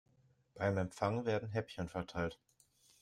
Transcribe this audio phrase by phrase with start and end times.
[0.55, 2.39] Beim Empfang werden Häppchen verteilt.